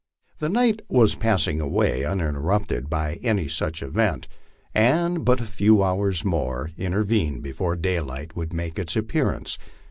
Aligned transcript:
The 0.39 0.49
night 0.49 0.81
was 0.89 1.13
passing 1.13 1.61
away 1.61 2.03
uninterrupted 2.03 2.89
by 2.89 3.19
any 3.21 3.47
such 3.47 3.83
event, 3.83 4.27
and 4.73 5.23
but 5.23 5.39
a 5.39 5.45
few 5.45 5.83
hours 5.83 6.25
more 6.25 6.71
intervened 6.75 7.43
before 7.43 7.75
daylight 7.75 8.35
would 8.35 8.51
make 8.51 8.79
its 8.79 8.95
appearance. 8.95 9.59